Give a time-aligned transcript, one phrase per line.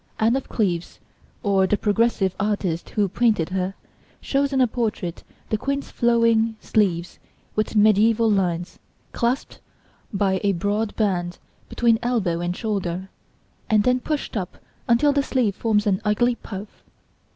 [0.19, 0.99] Anne of Cleves,
[1.43, 3.75] or the progressive artist who painted her,
[4.19, 7.19] shows in a portrait the Queen's flowing sleeves
[7.55, 8.79] with mediæval lines,
[9.11, 9.59] clasped
[10.11, 11.37] by a broad band
[11.69, 13.09] between elbow and shoulder,
[13.69, 16.83] and then pushed up until the sleeve forms an ugly puff.